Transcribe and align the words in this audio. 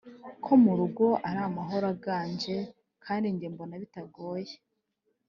ko 0.43 0.51
mu 0.63 0.73
rugo 0.79 1.05
ariho 1.27 1.45
amahoro 1.51 1.85
aganje* 1.95 2.55
kandi 3.05 3.25
njye 3.33 3.47
mbona 3.53 3.73
bitagoye! 3.81 4.53